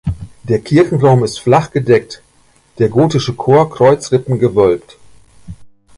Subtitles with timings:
[0.45, 2.23] Der Kirchenraum ist flach gedeckt,
[2.79, 4.97] der gotische Chor kreuzrippengewölbt.